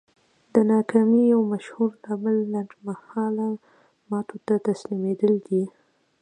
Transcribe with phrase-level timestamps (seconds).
[0.53, 3.47] د ناکامۍ يو مشهور لامل لنډ مهاله
[4.09, 5.63] ماتو ته تسليمېدل دي.